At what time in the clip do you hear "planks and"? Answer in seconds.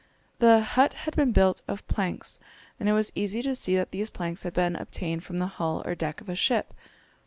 1.87-2.89